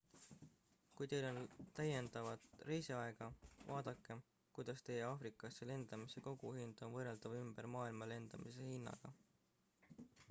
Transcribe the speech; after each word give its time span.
kui 0.99 1.09
teil 1.09 1.25
on 1.31 1.43
täiendavat 1.79 2.47
reisiaega 2.69 3.27
vaadake 3.67 4.17
kuidas 4.57 4.81
teie 4.89 5.05
aafrikasse 5.11 5.69
lendamise 5.73 6.25
koguhind 6.29 6.83
on 6.89 6.97
võrreldav 6.99 7.39
ümber 7.43 7.71
maailma 7.77 8.09
lendamise 8.17 8.73
hinnaga 8.73 9.17